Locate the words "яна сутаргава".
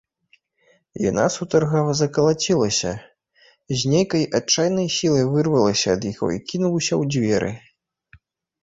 1.09-1.91